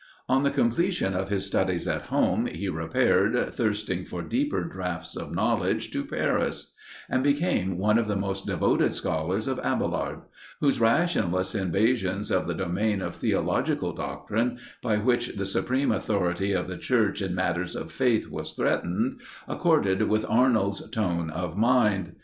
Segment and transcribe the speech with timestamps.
[0.27, 5.31] On the completion of his studies at home, he repaired, thirsting for deeper draughts of
[5.31, 6.73] knowledge, to Paris;
[7.07, 10.21] and became one of the most devoted scholars of Abailard;
[10.59, 16.67] whose rationalist invasions of the domain of theological doctrine, by which the supreme authority of
[16.67, 22.15] the Church in matters of faith was threatened, accorded with Arnold's tone of mind.